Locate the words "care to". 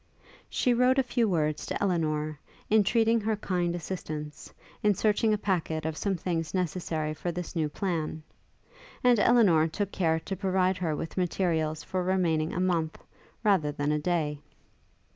9.91-10.35